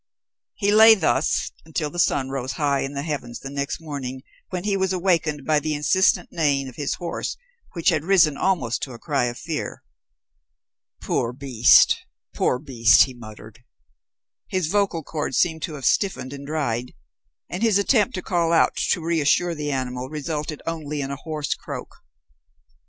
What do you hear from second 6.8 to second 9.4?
horse which had risen almost to a cry of